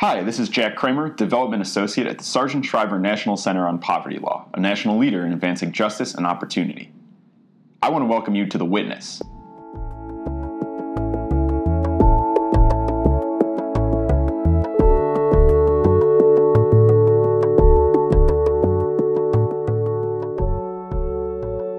[0.00, 4.20] Hi, this is Jack Kramer, Development Associate at the Sargent Shriver National Center on Poverty
[4.20, 6.92] Law, a national leader in advancing justice and opportunity.
[7.82, 9.20] I want to welcome you to The Witness.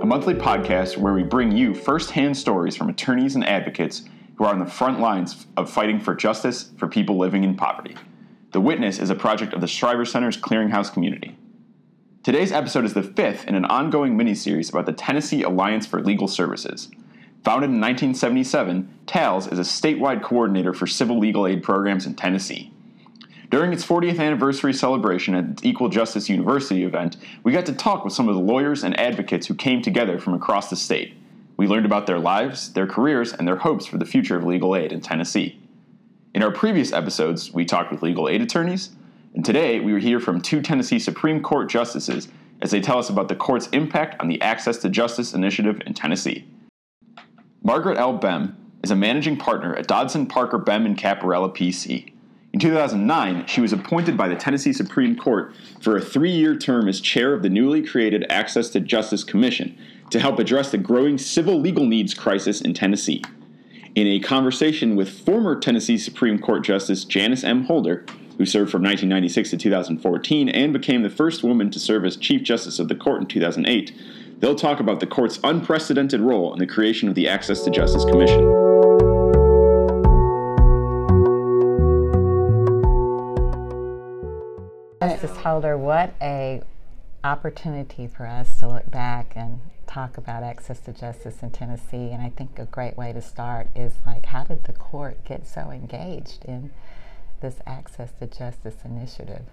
[0.01, 4.03] A monthly podcast where we bring you firsthand stories from attorneys and advocates
[4.35, 7.95] who are on the front lines of fighting for justice for people living in poverty.
[8.51, 11.37] The Witness is a project of the Shriver Center's Clearinghouse community.
[12.23, 16.27] Today's episode is the fifth in an ongoing mini-series about the Tennessee Alliance for Legal
[16.27, 16.89] Services.
[17.43, 22.73] Founded in 1977, TALS is a statewide coordinator for civil legal aid programs in Tennessee.
[23.51, 28.13] During its 40th anniversary celebration at Equal Justice University event, we got to talk with
[28.13, 31.13] some of the lawyers and advocates who came together from across the state.
[31.55, 34.75] We learned about their lives, their careers, and their hopes for the future of legal
[34.75, 35.59] aid in Tennessee.
[36.31, 38.91] In our previous episodes, we talked with legal aid attorneys,
[39.33, 42.27] and today we hear from two Tennessee Supreme Court justices
[42.61, 45.95] as they tell us about the court's impact on the Access to Justice initiative in
[45.95, 46.45] Tennessee.
[47.63, 48.19] Margaret L.
[48.19, 52.11] Behm is a managing partner at Dodson Parker Behm and Capparella PC.
[52.53, 56.87] In 2009, she was appointed by the Tennessee Supreme Court for a three year term
[56.87, 59.75] as chair of the newly created Access to Justice Commission
[60.11, 63.23] to help address the growing civil legal needs crisis in Tennessee.
[63.99, 67.65] In a conversation with former Tennessee Supreme Court Justice Janice M.
[67.65, 68.05] Holder,
[68.37, 72.41] who served from 1996 to 2014 and became the first woman to serve as Chief
[72.41, 73.91] Justice of the court in 2008,
[74.39, 78.05] they'll talk about the court's unprecedented role in the creation of the Access to Justice
[78.05, 78.39] Commission.
[85.01, 86.61] Justice Holder, what a
[87.23, 92.11] opportunity for us to look back and talk about access to justice in Tennessee.
[92.11, 95.47] And I think a great way to start is like, how did the court get
[95.47, 96.71] so engaged in
[97.41, 99.43] this access to justice initiative?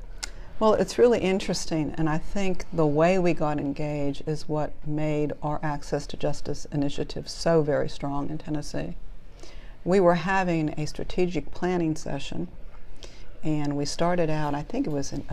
[0.58, 5.34] Well, it's really interesting, and I think the way we got engaged is what made
[5.42, 8.96] our Access to Justice initiative so very strong in Tennessee.
[9.85, 12.48] We were having a strategic planning session,
[13.42, 15.27] and we started out, I think it was in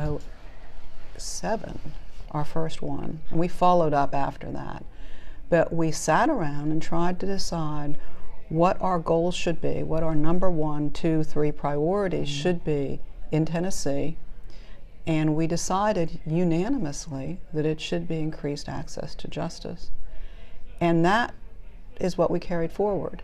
[1.18, 1.80] 07,
[2.33, 4.83] our first one, and we followed up after that.
[5.49, 7.97] But we sat around and tried to decide
[8.49, 12.41] what our goals should be, what our number one, two, three priorities mm-hmm.
[12.41, 13.01] should be
[13.31, 14.17] in Tennessee.
[15.05, 19.91] And we decided unanimously that it should be increased access to justice.
[20.79, 21.33] And that
[22.00, 23.21] is what we carried forward.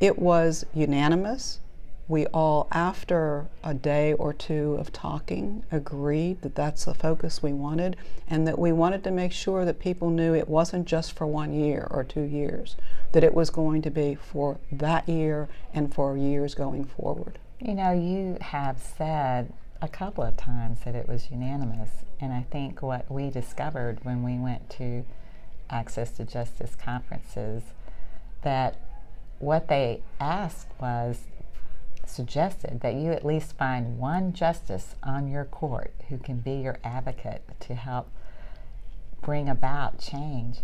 [0.00, 1.60] It was unanimous
[2.08, 7.52] we all, after a day or two of talking, agreed that that's the focus we
[7.52, 7.96] wanted
[8.28, 11.52] and that we wanted to make sure that people knew it wasn't just for one
[11.52, 12.76] year or two years,
[13.12, 17.38] that it was going to be for that year and for years going forward.
[17.60, 22.44] You know, you have said a couple of times that it was unanimous, and I
[22.50, 25.04] think what we discovered when we went to
[25.70, 27.62] Access to Justice conferences
[28.42, 28.76] that
[29.38, 31.20] what they asked was
[32.12, 36.78] suggested that you at least find one justice on your court who can be your
[36.84, 38.08] advocate to help
[39.22, 40.58] bring about change.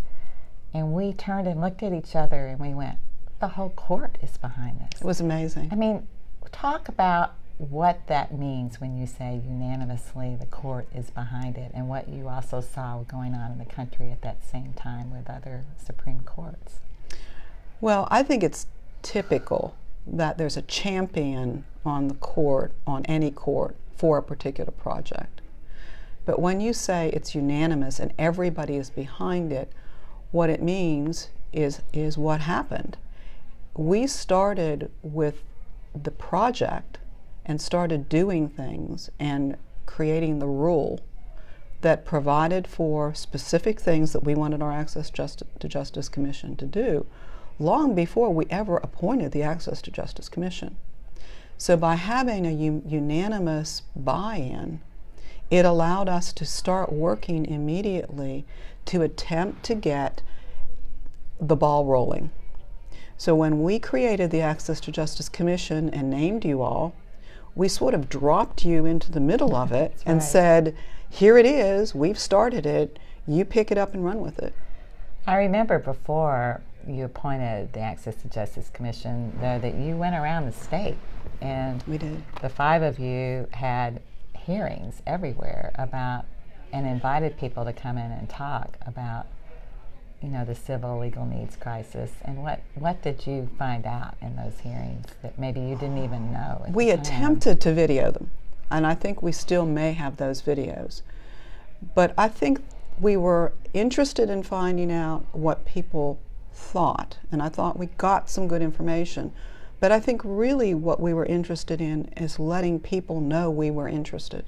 [0.74, 2.98] And we turned and looked at each other and we went,
[3.40, 5.00] the whole court is behind this.
[5.00, 5.68] It was amazing.
[5.72, 6.06] I mean,
[6.52, 11.88] talk about what that means when you say unanimously the court is behind it and
[11.88, 15.64] what you also saw going on in the country at that same time with other
[15.76, 16.78] Supreme Courts.
[17.80, 18.66] Well, I think it's
[19.02, 19.76] typical
[20.12, 25.40] that there's a champion on the court, on any court, for a particular project.
[26.24, 29.72] But when you say it's unanimous and everybody is behind it,
[30.30, 32.96] what it means is, is what happened.
[33.74, 35.42] We started with
[35.94, 36.98] the project
[37.46, 41.00] and started doing things and creating the rule
[41.80, 46.66] that provided for specific things that we wanted our Access Just- to Justice Commission to
[46.66, 47.06] do
[47.58, 50.76] long before we ever appointed the Access to Justice Commission.
[51.56, 54.80] So, by having a u- unanimous buy in,
[55.50, 58.46] it allowed us to start working immediately
[58.84, 60.22] to attempt to get
[61.40, 62.30] the ball rolling.
[63.16, 66.94] So, when we created the Access to Justice Commission and named you all,
[67.56, 70.22] we sort of dropped you into the middle of it That's and right.
[70.22, 70.76] said,
[71.10, 74.54] Here it is, we've started it, you pick it up and run with it.
[75.26, 80.46] I remember before you appointed the Access to Justice Commission, though, that you went around
[80.46, 80.96] the state
[81.40, 82.22] and we did.
[82.40, 84.00] The five of you had
[84.36, 86.24] hearings everywhere about
[86.72, 89.26] and invited people to come in and talk about
[90.22, 94.34] you know the civil legal needs crisis and what what did you find out in
[94.34, 98.30] those hearings that maybe you didn't even know we attempted to video them
[98.70, 101.02] And I think we still may have those videos.
[101.94, 102.60] But I think
[103.00, 106.18] we were interested in finding out what people
[106.58, 109.32] thought, and I thought we got some good information.
[109.80, 113.88] But I think really what we were interested in is letting people know we were
[113.88, 114.44] interested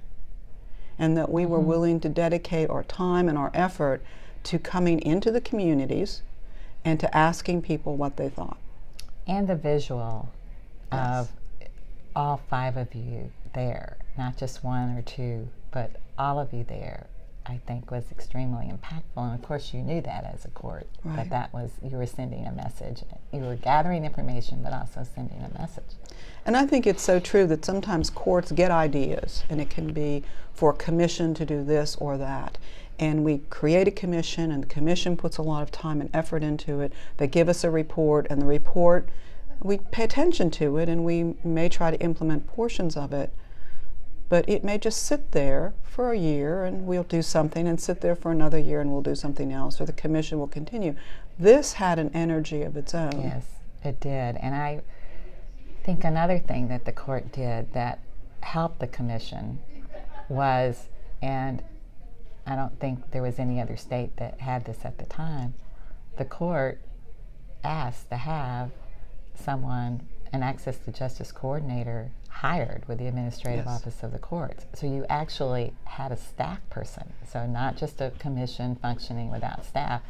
[0.99, 1.53] and that we mm-hmm.
[1.53, 4.03] were willing to dedicate our time and our effort
[4.43, 6.23] to coming into the communities
[6.85, 8.59] and to asking people what they thought.
[9.27, 10.31] And the visual
[10.93, 11.29] yes.
[11.29, 11.33] of
[12.17, 17.07] all five of you there, not just one or two, but all of you there
[17.47, 19.17] I think was extremely impactful.
[19.17, 21.17] And of course, you knew that as a court, right.
[21.17, 23.03] that that was, you were sending a message.
[23.33, 25.97] You were gathering information, but also sending a message.
[26.45, 30.23] And I think it's so true that sometimes courts get ideas, and it can be
[30.53, 32.59] for a commission to do this or that.
[32.99, 36.43] And we create a commission, and the commission puts a lot of time and effort
[36.43, 36.93] into it.
[37.17, 39.09] They give us a report, and the report,
[39.63, 43.31] we pay attention to it, and we may try to implement portions of it
[44.31, 48.01] but it may just sit there for a year and we'll do something and sit
[48.01, 50.95] there for another year and we'll do something else or the commission will continue.
[51.39, 53.21] This had an energy of its own.
[53.21, 53.45] Yes,
[53.85, 54.37] it did.
[54.37, 54.83] And I
[55.83, 57.99] think another thing that the court did that
[58.41, 59.59] helped the commission
[60.29, 60.89] was,
[61.21, 61.61] and
[62.47, 65.55] I don't think there was any other state that had this at the time,
[66.19, 66.81] the court
[67.65, 68.71] asked to have
[69.35, 73.75] someone, an access to justice coordinator, hired with the administrative yes.
[73.81, 74.65] office of the courts.
[74.73, 80.01] So you actually had a staff person, so not just a commission functioning without staff.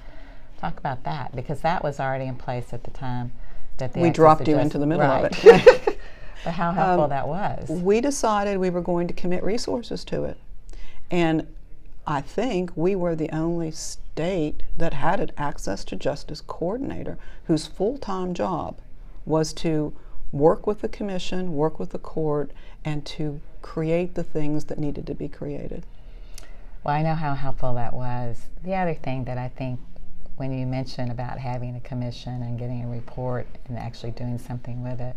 [0.60, 3.32] Talk about that because that was already in place at the time
[3.78, 5.24] that the we dropped you into the middle right.
[5.24, 5.98] of it.
[6.44, 7.68] but how helpful um, that was.
[7.68, 10.38] We decided we were going to commit resources to it,
[11.10, 11.48] and
[12.06, 17.66] I think we were the only state that had an access to justice coordinator whose
[17.66, 18.78] full-time job
[19.26, 19.94] was to
[20.32, 22.50] work with the commission, work with the court,
[22.84, 25.84] and to create the things that needed to be created.
[26.84, 28.46] Well, I know how helpful that was.
[28.62, 29.80] The other thing that I think
[30.36, 34.82] when you mentioned about having a commission and getting a report and actually doing something
[34.82, 35.16] with it,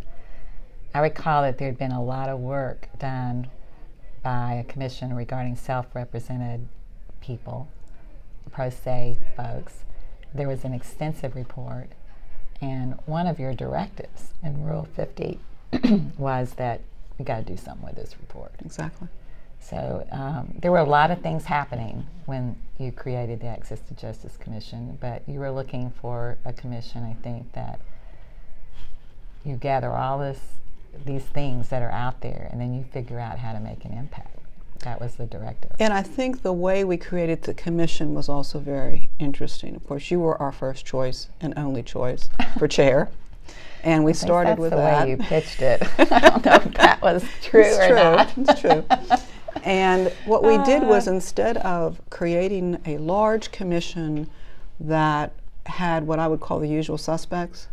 [0.93, 3.47] I recall that there had been a lot of work done
[4.21, 6.67] by a commission regarding self represented
[7.21, 7.69] people,
[8.51, 9.85] pro se folks.
[10.33, 11.89] There was an extensive report
[12.61, 15.39] and one of your directives in Rule 50
[16.17, 16.81] was that
[17.17, 18.51] we got to do something with this report.
[18.63, 19.07] Exactly.
[19.59, 23.93] So um, there were a lot of things happening when you created the Access to
[23.93, 27.79] Justice Commission, but you were looking for a commission, I think, that
[29.45, 30.39] you gather all this,
[31.05, 33.93] these things that are out there, and then you figure out how to make an
[33.93, 34.37] impact.
[34.83, 35.71] That was the directive.
[35.79, 39.75] And I think the way we created the commission was also very interesting.
[39.75, 43.09] Of course, you were our first choice and only choice for chair.
[43.83, 45.05] And we started with the that.
[45.05, 45.81] way you pitched it.
[45.97, 47.95] I don't know if that was true it's or true.
[47.95, 48.33] not.
[48.37, 48.85] It's true.
[49.63, 54.29] And what we uh, did was instead of creating a large commission
[54.79, 55.33] that
[55.65, 57.67] had what I would call the usual suspects,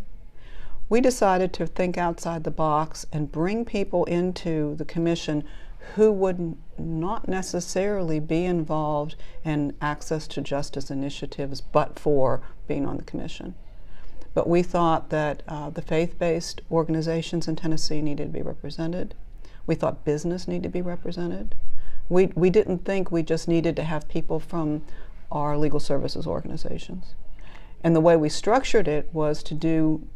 [0.89, 5.45] we decided to think outside the box and bring people into the commission
[5.94, 12.96] who would not necessarily be involved in access to justice initiatives but for being on
[12.96, 13.54] the commission.
[14.32, 19.14] But we thought that uh, the faith based organizations in Tennessee needed to be represented.
[19.66, 21.54] We thought business needed to be represented.
[22.08, 24.82] We, we didn't think we just needed to have people from
[25.30, 27.14] our legal services organizations.
[27.82, 30.06] And the way we structured it was to do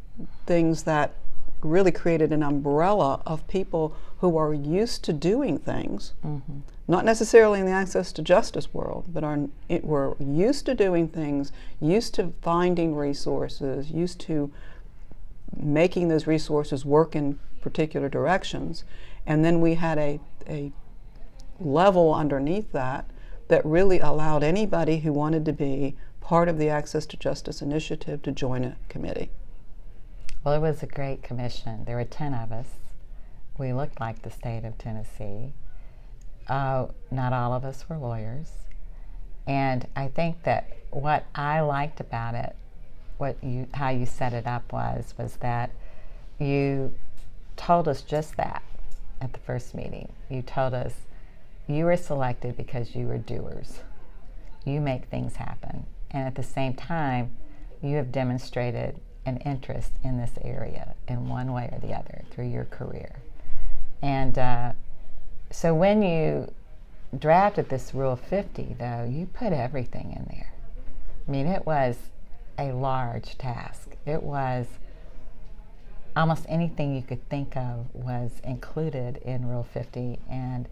[0.47, 1.15] things that
[1.63, 3.97] really created an umbrella of people
[4.31, 6.61] who are used to doing things, mm-hmm.
[6.89, 9.39] not necessarily in the access to justice world, but are
[9.69, 14.51] it, were used to doing things, used to finding resources, used to
[15.55, 18.85] making those resources work in particular directions.
[19.27, 20.73] And then we had a, a
[21.61, 23.05] level underneath that
[23.49, 28.23] that really allowed anybody who wanted to be part of the Access to Justice Initiative
[28.23, 29.29] to join a committee.
[30.43, 31.85] Well, it was a great commission.
[31.85, 32.69] There were 10 of us.
[33.57, 35.53] We looked like the state of Tennessee.
[36.49, 38.51] Uh, not all of us were lawyers.
[39.47, 42.57] And I think that what I liked about it,
[43.19, 45.71] what you, how you set it up was, was that
[46.39, 46.95] you
[47.57, 48.63] told us just that
[49.21, 50.13] at the first meeting.
[50.29, 50.95] You told us
[51.67, 53.81] you were selected because you were doers.
[54.65, 55.87] You make things happen.
[56.11, 57.37] And at the same time,
[57.83, 62.49] you have demonstrated an interest in this area in one way or the other through
[62.49, 63.17] your career.
[64.05, 64.73] And uh,
[65.51, 66.53] so when you
[67.19, 70.53] drafted this Rule 50, though, you put everything in there.
[71.27, 71.97] I mean, it was
[72.59, 73.97] a large task.
[74.05, 74.67] It was
[76.15, 80.19] almost anything you could think of was included in Rule 50.
[80.29, 80.69] And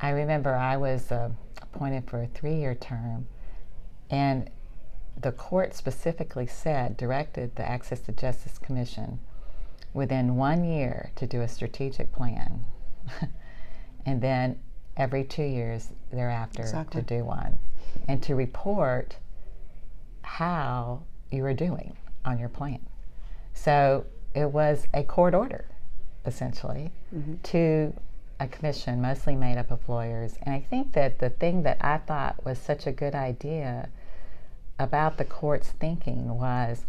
[0.00, 1.30] I remember I was uh,
[1.62, 3.28] appointed for a three year term,
[4.10, 4.50] and
[5.16, 9.20] the court specifically said, directed the Access to Justice Commission
[9.92, 12.64] within one year to do a strategic plan,
[14.06, 14.58] and then
[14.96, 17.02] every two years thereafter Exactly.
[17.02, 17.58] to do one,
[18.06, 19.16] and to report
[20.22, 22.80] how you were doing on your plan.
[23.54, 24.04] So
[24.34, 25.64] it was a court order,
[26.26, 27.34] essentially, mm-hmm.
[27.44, 27.92] to
[28.40, 30.36] a commission mostly made up of lawyers.
[30.42, 33.88] And I think that the thing that I thought was such a good idea
[34.78, 36.84] about the court's thinking was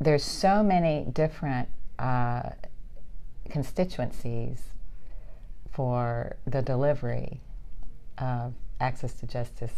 [0.00, 2.50] there's so many different uh,
[3.48, 4.62] constituencies
[5.70, 7.40] for the delivery
[8.18, 9.72] of access to justice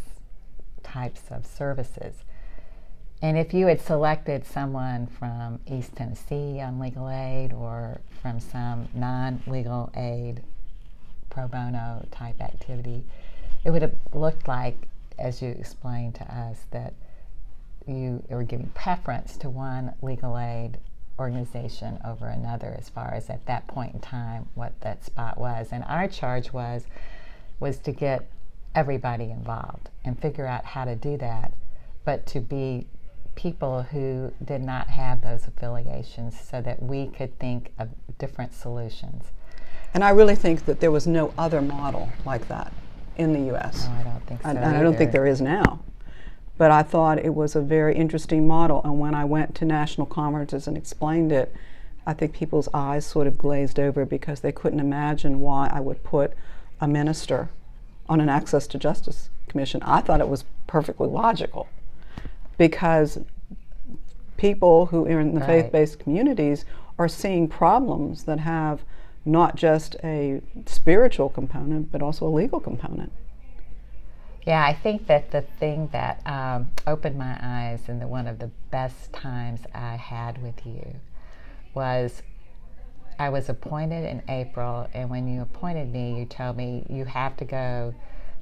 [0.83, 2.15] types of services.
[3.21, 8.89] And if you had selected someone from East Tennessee on legal aid or from some
[8.95, 10.41] non legal aid
[11.29, 13.05] pro bono type activity,
[13.65, 16.95] it would have looked like, as you explained to us, that
[17.89, 20.79] you were giving preference to one legal aid
[21.19, 25.69] organization over another as far as at that point in time what that spot was.
[25.73, 26.87] And our charge was
[27.61, 28.31] was to get
[28.75, 31.53] everybody involved and figure out how to do that,
[32.05, 32.87] but to be
[33.35, 39.25] people who did not have those affiliations so that we could think of different solutions.
[39.95, 42.73] And I really think that there was no other model like that
[43.17, 43.87] in the U.S.
[43.87, 44.49] No, I don't think so.
[44.49, 45.81] and, and I don't think there is now.
[46.59, 48.83] But I thought it was a very interesting model.
[48.85, 51.55] And when I went to national conferences and explained it,
[52.05, 56.03] I think people's eyes sort of glazed over because they couldn't imagine why I would
[56.03, 56.33] put
[56.81, 57.49] a minister
[58.09, 59.83] on an access to justice commission.
[59.83, 61.69] I thought it was perfectly logical
[62.57, 63.19] because
[64.37, 65.63] people who are in the Right.
[65.63, 66.65] faith based communities
[66.99, 68.83] are seeing problems that have
[69.25, 73.13] not just a spiritual component, but also a legal component.
[74.49, 78.39] Yeah, I think that the thing that um, opened my eyes and the one of
[78.39, 81.01] the best times I had with you
[81.75, 82.23] was
[83.19, 87.37] I was appointed in April, and when you appointed me, you told me you have
[87.37, 87.95] to go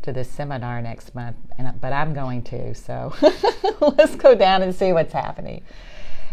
[0.02, 3.12] to this seminar next month, and but I'm going to, so
[3.80, 5.64] let's go down and see what's happening.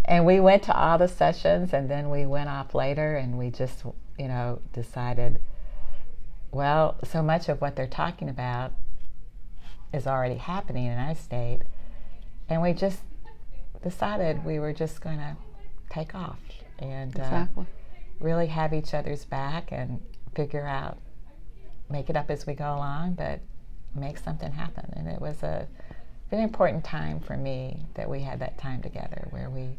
[0.05, 3.49] And we went to all the sessions, and then we went off later, and we
[3.49, 3.85] just,
[4.19, 5.39] you know, decided,
[6.51, 8.71] well, so much of what they're talking about
[9.93, 11.59] is already happening in our state.
[12.49, 12.99] And we just
[13.83, 15.35] decided we were just going to
[15.89, 16.39] take off
[16.79, 17.45] and uh,
[18.19, 20.01] really have each other's back and
[20.35, 20.97] figure out,
[21.89, 23.39] make it up as we go along, but
[23.95, 24.91] make something happen.
[24.95, 25.67] And it was a
[26.29, 29.77] very important time for me that we had that time together where we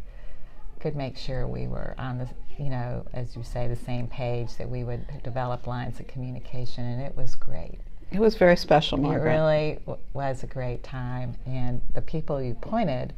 [0.78, 2.28] could make sure we were on the,
[2.58, 6.84] you know, as you say, the same page, that we would develop lines of communication,
[6.84, 7.80] and it was great.
[8.12, 9.30] It was very special, Margaret.
[9.30, 13.12] It really w- was a great time, and the people you pointed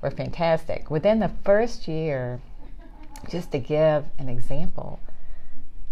[0.00, 0.90] were fantastic.
[0.90, 2.40] Within the first year,
[3.28, 4.98] just to give an example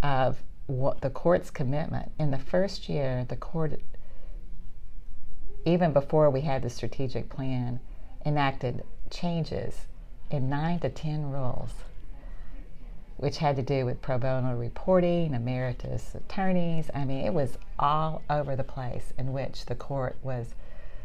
[0.02, 3.80] of what the court's commitment, in the first year, the court,
[5.64, 7.80] even before we had the strategic plan,
[8.24, 9.86] enacted changes
[10.30, 11.72] in nine to ten rules
[13.18, 16.90] which had to do with pro bono reporting, emeritus attorneys.
[16.94, 20.54] I mean, it was all over the place in which the court was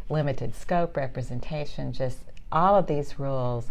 [0.10, 2.20] limited scope, representation, just
[2.52, 3.68] all of these rules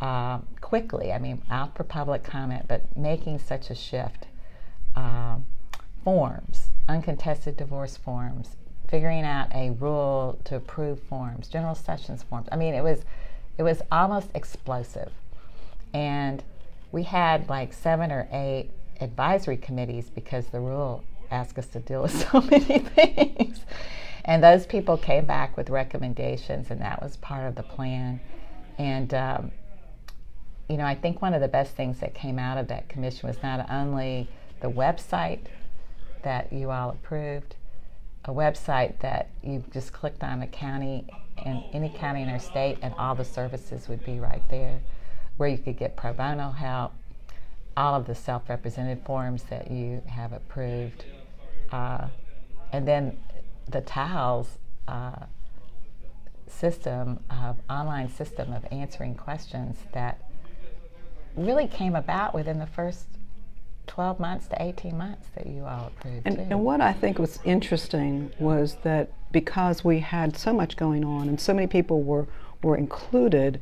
[0.00, 1.12] uh, quickly.
[1.12, 4.26] I mean, out for public comment, but making such a shift.
[4.94, 5.44] Um,
[6.06, 8.54] forms, uncontested divorce forms,
[8.86, 12.46] figuring out a rule to approve forms, general sessions forms.
[12.52, 13.04] I mean, it was
[13.58, 15.10] it was almost explosive,
[15.92, 16.44] and
[16.96, 18.70] we had like seven or eight
[19.02, 23.60] advisory committees because the rule asked us to deal with so many things.
[24.24, 28.18] And those people came back with recommendations, and that was part of the plan.
[28.78, 29.52] And, um,
[30.70, 33.28] you know, I think one of the best things that came out of that commission
[33.28, 35.40] was not only the website
[36.22, 37.56] that you all approved,
[38.24, 41.06] a website that you just clicked on a county
[41.44, 44.80] in any county in our state, and all the services would be right there
[45.36, 46.92] where you could get pro bono help,
[47.76, 51.04] all of the self represented forms that you have approved,
[51.72, 52.06] uh,
[52.72, 53.18] and then
[53.68, 55.26] the TALS uh,
[56.48, 60.20] system of online system of answering questions that
[61.36, 63.06] really came about within the first
[63.86, 67.38] 12 months to 18 months that you all approved And, and what I think was
[67.44, 72.26] interesting was that because we had so much going on and so many people were,
[72.62, 73.60] were included,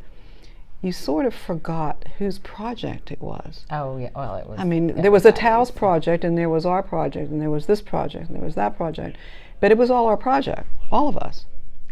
[0.84, 3.64] you sort of forgot whose project it was.
[3.70, 4.60] Oh yeah, well it was.
[4.60, 7.66] I mean, there was a TALS project, and there was our project, and there was
[7.66, 9.16] this project, and there was that project,
[9.60, 11.46] but it was all our project, all of us,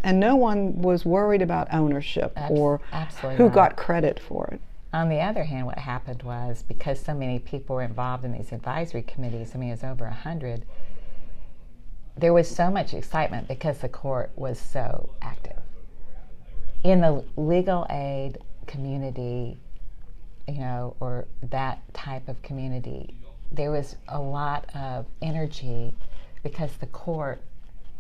[0.05, 2.81] and no one was worried about ownership Abs- or
[3.37, 3.55] who not.
[3.55, 4.61] got credit for it.
[4.93, 8.53] On the other hand, what happened was because so many people were involved in these
[8.53, 10.67] advisory committees, I mean, it was over a 100,
[12.15, 15.57] there was so much excitement because the court was so active.
[16.85, 19.59] In the legal aid community,
[20.49, 23.15] you know, or that type of community,
[23.51, 25.95] there was a lot of energy
[26.43, 27.41] because the court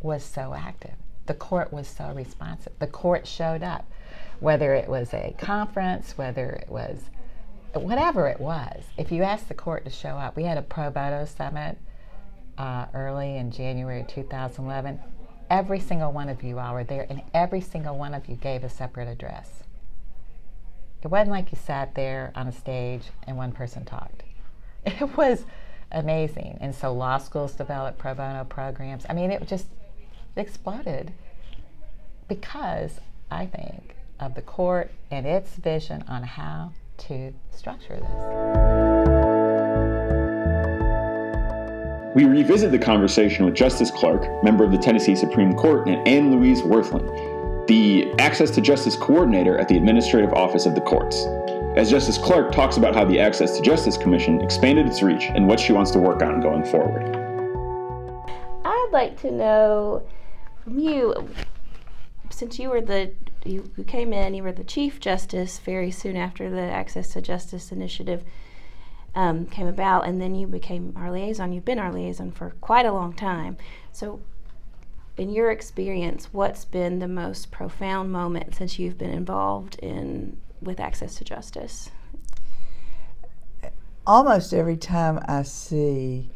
[0.00, 0.94] was so active.
[1.26, 2.72] The court was so responsive.
[2.78, 3.88] The court showed up,
[4.40, 7.04] whether it was a conference, whether it was
[7.74, 8.82] whatever it was.
[8.98, 11.78] If you asked the court to show up, we had a pro bono summit
[12.58, 15.00] uh, early in January 2011.
[15.50, 18.64] Every single one of you all were there, and every single one of you gave
[18.64, 19.61] a separate address.
[21.02, 24.22] It wasn't like you sat there on a stage and one person talked.
[24.84, 25.44] It was
[25.92, 26.58] amazing.
[26.60, 29.04] And so law schools developed pro bono programs.
[29.08, 29.66] I mean, it just
[30.34, 31.12] exploded
[32.26, 32.98] because
[33.30, 39.22] I think of the court and its vision on how to structure this.
[42.14, 46.30] We revisit the conversation with Justice Clark, member of the Tennessee Supreme Court, and Anne
[46.30, 47.08] Louise Wirthlin,
[47.66, 51.26] the Access to Justice Coordinator at the Administrative Office of the Courts.
[51.76, 55.46] As Justice Clark talks about how the Access to Justice Commission expanded its reach and
[55.46, 57.16] what she wants to work on going forward.
[58.64, 60.02] I'd like to know
[60.64, 61.30] from you,
[62.30, 63.12] since you were the
[63.44, 67.72] you, came in, you were the chief justice very soon after the Access to Justice
[67.72, 68.24] initiative
[69.14, 71.52] um, came about, and then you became our liaison.
[71.52, 73.56] You've been our liaison for quite a long time.
[73.92, 74.20] So,
[75.16, 80.80] in your experience, what's been the most profound moment since you've been involved in with
[80.80, 81.90] Access to Justice?
[84.06, 86.30] almost every time I see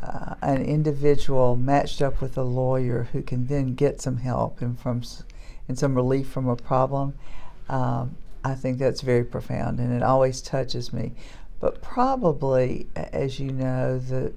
[0.00, 4.78] uh, an individual matched up with a lawyer who can then get some help and
[4.78, 5.02] from
[5.66, 7.14] and some relief from a problem,
[7.68, 11.12] um, I think that's very profound and it always touches me.
[11.60, 14.32] But probably, as you know, the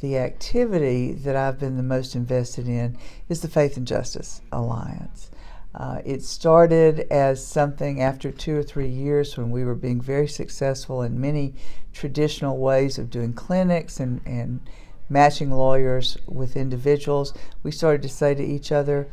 [0.00, 2.96] the activity that I've been the most invested in
[3.28, 5.30] is the Faith and Justice Alliance.
[5.74, 10.28] Uh, it started as something after two or three years when we were being very
[10.28, 11.54] successful in many
[11.92, 14.60] traditional ways of doing clinics and, and
[15.08, 17.34] matching lawyers with individuals.
[17.62, 19.08] We started to say to each other,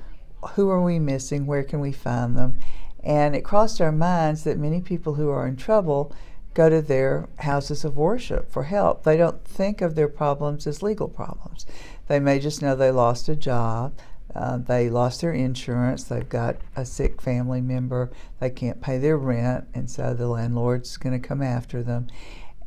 [0.53, 1.45] who are we missing?
[1.45, 2.57] Where can we find them?
[3.03, 6.13] And it crossed our minds that many people who are in trouble
[6.55, 9.03] go to their houses of worship for help.
[9.03, 11.67] They don't think of their problems as legal problems.
[12.07, 13.93] They may just know they lost a job,
[14.33, 19.17] uh, they lost their insurance, they've got a sick family member, they can't pay their
[19.17, 22.07] rent, and so the landlord's going to come after them.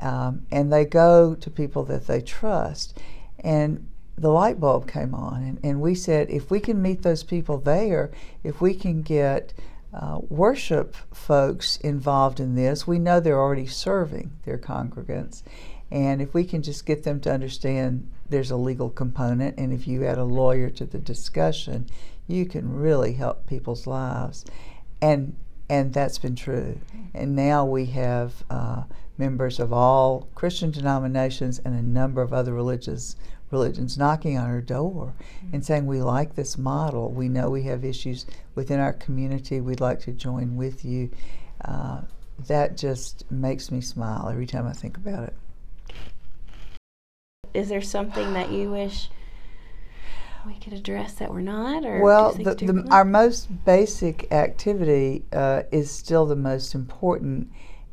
[0.01, 2.99] Um, and they go to people that they trust.
[3.41, 7.23] And the light bulb came on, and, and we said if we can meet those
[7.23, 8.11] people there,
[8.45, 9.55] if we can get
[9.93, 15.43] uh, worship folks involved in this, we know they're already serving their congregants.
[15.91, 19.89] And if we can just get them to understand there's a legal component, and if
[19.89, 21.87] you add a lawyer to the discussion,
[22.27, 24.45] you can really help people's lives.
[25.01, 25.37] And
[25.71, 26.81] and that's been true.
[27.13, 28.85] And now we have uh,
[29.19, 33.17] members of all Christian denominations and a number of other religious
[33.51, 35.15] religions knocking on our door
[35.53, 37.11] and saying we like this model.
[37.11, 39.61] We know we have issues within our community.
[39.61, 41.11] We'd like to join with you.
[41.65, 42.03] Uh,
[42.47, 45.35] that just makes me smile every time I think about it.
[47.55, 49.09] Is there something that you wish
[50.47, 55.65] we could address that we're not, or Well, the, the, our most basic activity uh,
[55.73, 57.51] is still the most important,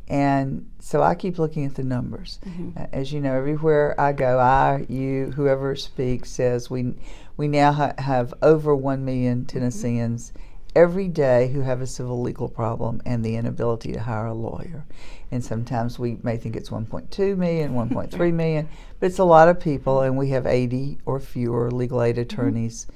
[0.08, 2.40] and so I keep looking at the numbers.
[2.46, 2.84] Mm-hmm.
[2.94, 6.94] As you know, everywhere I go, I, you, whoever speaks says we
[7.38, 9.58] we now ha- have over one million Mm-hmm.
[9.58, 10.34] Tennesseans
[10.76, 14.86] every day who have a civil legal problem and the inability to hire a lawyer.
[15.32, 18.68] And sometimes we may think it's 1.2 million, 1.3 million,
[19.00, 22.88] but it's a lot of people, and we have 80 or fewer legal aid attorneys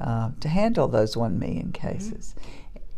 [0.00, 2.34] uh, to handle those 1 million cases.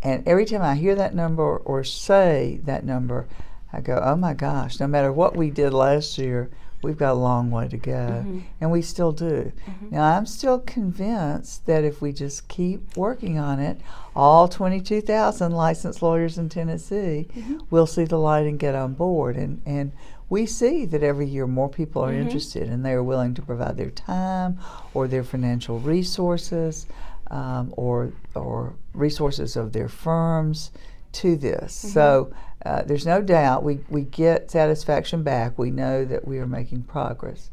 [0.02, 3.26] And every time I hear that number or say that number,
[3.72, 6.50] I go, oh my gosh, no matter what we did last year,
[6.82, 7.92] we've got a long way to go.
[7.92, 8.40] Mm-hmm.
[8.60, 9.52] And we still do.
[9.66, 9.90] Mm-hmm.
[9.90, 13.80] Now, I'm still convinced that if we just keep working on it,
[14.14, 17.58] all 22,000 licensed lawyers in Tennessee mm-hmm.
[17.70, 19.36] will see the light and get on board.
[19.36, 19.92] And, and
[20.28, 23.76] we see that every year more people are interested and they are willing to provide
[23.76, 24.58] their time
[24.94, 26.86] or their financial resources
[27.30, 30.70] um, or, or resources of their firms
[31.12, 31.74] to this.
[31.74, 32.32] So
[32.68, 35.58] uh, there's no doubt we, we get satisfaction back.
[35.58, 37.50] We know that we are making progress,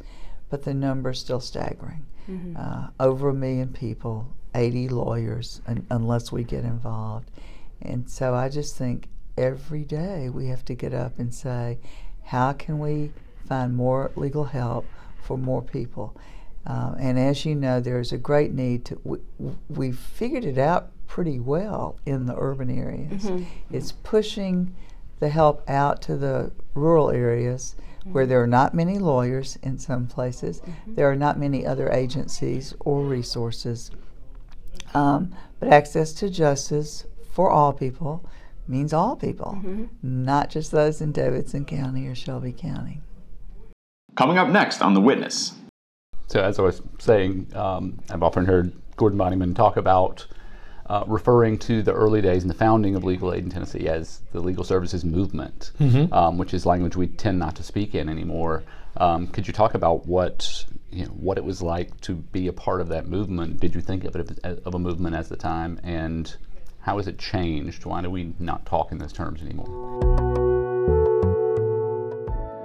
[0.49, 2.06] but the number is still staggering.
[2.58, 7.30] Uh, over a million people, 80 lawyers, un- unless we get involved.
[7.84, 11.78] And so I just think every day we have to get up and say,
[12.23, 13.12] how can we
[13.47, 14.86] find more legal help
[15.21, 16.17] for more people?
[16.65, 19.19] Uh, and as you know, there's a great need to, we,
[19.69, 23.23] we figured it out pretty well in the urban areas.
[23.71, 24.73] It's pushing
[25.19, 30.06] the help out to the rural areas where there are not many lawyers in some
[30.08, 33.89] places, there are not many other agencies or resources.
[34.93, 38.28] Um, but access to justice for all people
[38.67, 39.60] means all people,
[40.01, 43.01] not just those in Davidson County or Shelby County.
[44.15, 45.54] Coming up next on The Witness.
[46.28, 50.25] So, as I was saying, um, I've often heard Gordon Bonnyman talk about
[50.88, 54.21] uh, referring to the early days and the founding of legal aid in Tennessee as
[54.32, 55.71] the legal services movement,
[56.13, 58.63] um, which is language we tend not to speak in anymore.
[58.98, 62.54] Um, could you talk about what you know, what it was like to be a
[62.54, 63.60] part of that movement?
[63.60, 66.34] Did you think of it as, of a movement at the time, and
[66.80, 67.86] how has it changed?
[67.86, 69.67] Why do we not talk in those terms anymore?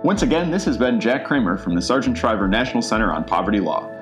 [0.04, 3.60] Once again, this has been Jack Kramer from the Sargent Shriver National Center on Poverty
[3.60, 3.99] Law.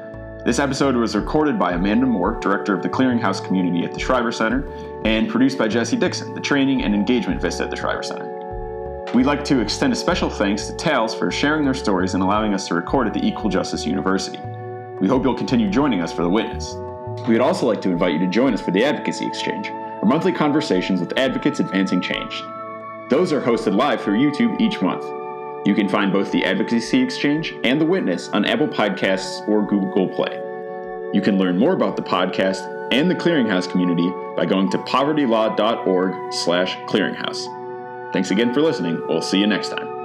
[0.48, 4.32] This episode was recorded by Amanda Moore, Director of the Clearinghouse Community at the Shriver
[4.32, 4.66] Center,
[5.04, 9.04] and produced by Jesse Dixon, the Training and Engagement Vista at the Shriver Center.
[9.12, 12.54] We'd like to extend a special thanks to TALS for sharing their stories and allowing
[12.54, 14.38] us to record at the Equal Justice University.
[15.02, 16.74] We hope you'll continue joining us for The Witness.
[17.28, 20.32] We'd also like to invite you to join us for the Advocacy Exchange, our monthly
[20.32, 22.42] conversations with advocates advancing change.
[23.11, 25.04] Those are hosted live through YouTube each month.
[25.68, 30.09] You can find both the Advocacy Exchange and The Witness on Apple Podcasts or Google
[30.09, 30.35] Play.
[31.12, 36.33] You can learn more about the podcast and the Clearinghouse community by going to povertylaw.org
[36.33, 38.12] slash clearinghouse.
[38.14, 38.98] Thanks again for listening.
[39.09, 39.97] We'll see you next time.